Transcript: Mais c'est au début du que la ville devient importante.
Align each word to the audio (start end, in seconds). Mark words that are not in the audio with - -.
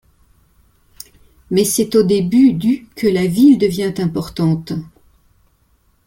Mais 1.51 1.63
c'est 1.63 1.93
au 1.93 2.01
début 2.01 2.53
du 2.53 2.87
que 2.95 3.05
la 3.05 3.27
ville 3.27 3.59
devient 3.59 3.93
importante. 3.99 4.73